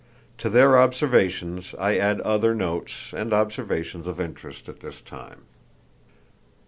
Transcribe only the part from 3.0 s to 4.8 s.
and observations of interest at